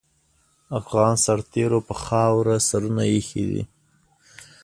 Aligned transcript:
افغان 0.79 1.13
سرتېرو 1.25 1.79
پر 1.87 1.97
خاوره 2.03 2.55
سرونه 2.69 3.03
اېښي 3.13 3.43
دي. 3.51 3.63